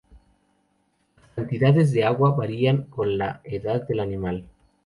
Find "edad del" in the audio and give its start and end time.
3.43-3.99